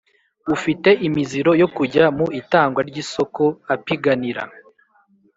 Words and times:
Ufite 0.55 0.89
imiziro 1.07 1.51
yo 1.61 1.67
kujya 1.75 2.05
mu 2.17 2.27
itangwa 2.41 2.81
ry 2.89 2.97
isoko 3.03 3.43
apiganira 3.73 4.41